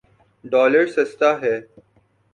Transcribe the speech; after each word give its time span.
Dollar 0.51 0.85
سستا 0.95 1.29
ہے۔ 1.41 1.55